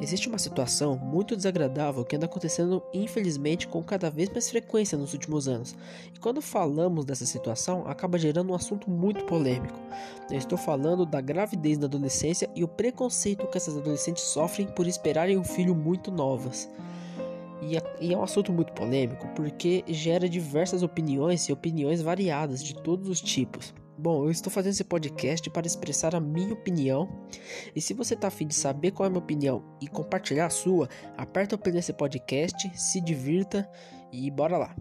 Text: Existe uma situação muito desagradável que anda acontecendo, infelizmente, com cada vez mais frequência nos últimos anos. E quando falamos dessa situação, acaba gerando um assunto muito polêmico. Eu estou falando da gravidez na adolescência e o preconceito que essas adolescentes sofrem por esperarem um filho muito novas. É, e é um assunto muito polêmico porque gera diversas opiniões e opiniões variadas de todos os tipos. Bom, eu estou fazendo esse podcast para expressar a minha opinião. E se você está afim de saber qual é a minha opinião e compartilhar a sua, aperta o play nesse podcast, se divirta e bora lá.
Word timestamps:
Existe 0.00 0.28
uma 0.28 0.38
situação 0.38 0.96
muito 0.96 1.34
desagradável 1.34 2.04
que 2.04 2.14
anda 2.14 2.26
acontecendo, 2.26 2.80
infelizmente, 2.94 3.66
com 3.66 3.82
cada 3.82 4.08
vez 4.08 4.28
mais 4.30 4.48
frequência 4.48 4.96
nos 4.96 5.12
últimos 5.12 5.48
anos. 5.48 5.74
E 6.14 6.20
quando 6.20 6.40
falamos 6.40 7.04
dessa 7.04 7.26
situação, 7.26 7.84
acaba 7.84 8.16
gerando 8.16 8.52
um 8.52 8.54
assunto 8.54 8.88
muito 8.88 9.24
polêmico. 9.24 9.78
Eu 10.30 10.38
estou 10.38 10.56
falando 10.56 11.04
da 11.04 11.20
gravidez 11.20 11.78
na 11.78 11.86
adolescência 11.86 12.48
e 12.54 12.62
o 12.62 12.68
preconceito 12.68 13.48
que 13.48 13.56
essas 13.56 13.76
adolescentes 13.76 14.22
sofrem 14.22 14.68
por 14.68 14.86
esperarem 14.86 15.36
um 15.36 15.44
filho 15.44 15.74
muito 15.74 16.12
novas. 16.12 16.70
É, 17.60 17.82
e 18.00 18.14
é 18.14 18.16
um 18.16 18.22
assunto 18.22 18.52
muito 18.52 18.72
polêmico 18.72 19.26
porque 19.34 19.82
gera 19.88 20.28
diversas 20.28 20.84
opiniões 20.84 21.48
e 21.48 21.52
opiniões 21.52 22.00
variadas 22.00 22.62
de 22.62 22.72
todos 22.72 23.08
os 23.08 23.20
tipos. 23.20 23.74
Bom, 24.00 24.26
eu 24.26 24.30
estou 24.30 24.52
fazendo 24.52 24.74
esse 24.74 24.84
podcast 24.84 25.50
para 25.50 25.66
expressar 25.66 26.14
a 26.14 26.20
minha 26.20 26.52
opinião. 26.52 27.08
E 27.74 27.80
se 27.80 27.92
você 27.92 28.14
está 28.14 28.28
afim 28.28 28.46
de 28.46 28.54
saber 28.54 28.92
qual 28.92 29.04
é 29.04 29.08
a 29.08 29.10
minha 29.10 29.22
opinião 29.22 29.64
e 29.80 29.88
compartilhar 29.88 30.46
a 30.46 30.50
sua, 30.50 30.88
aperta 31.16 31.56
o 31.56 31.58
play 31.58 31.74
nesse 31.74 31.92
podcast, 31.92 32.70
se 32.76 33.00
divirta 33.00 33.68
e 34.12 34.30
bora 34.30 34.56
lá. 34.56 34.76